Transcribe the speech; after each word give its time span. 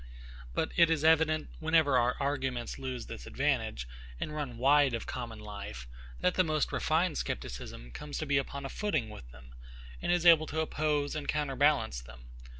But 0.55 0.71
it 0.77 0.89
is 0.89 1.03
evident, 1.03 1.51
whenever 1.59 1.95
our 1.95 2.17
arguments 2.19 2.79
lose 2.79 3.05
this 3.05 3.27
advantage, 3.27 3.87
and 4.19 4.33
run 4.35 4.57
wide 4.57 4.95
of 4.95 5.05
common 5.05 5.37
life, 5.37 5.87
that 6.21 6.33
the 6.33 6.43
most 6.43 6.71
refined 6.71 7.19
scepticism 7.19 7.91
comes 7.91 8.17
to 8.17 8.25
be 8.25 8.39
upon 8.39 8.65
a 8.65 8.69
footing 8.69 9.11
with 9.11 9.29
them, 9.31 9.53
and 10.01 10.11
is 10.11 10.25
able 10.25 10.47
to 10.47 10.59
oppose 10.61 11.15
and 11.15 11.27
counterbalance 11.27 12.01
them. 12.01 12.29